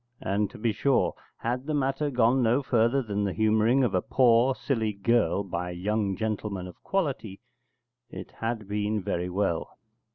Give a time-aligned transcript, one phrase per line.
[0.23, 4.01] And, to be sure, had the matter gone no further than the humouring of a
[4.01, 7.39] poor silly girl by a young gentleman of quality,
[8.09, 9.77] it had been very well.